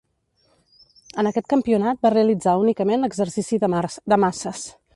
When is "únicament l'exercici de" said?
2.63-3.73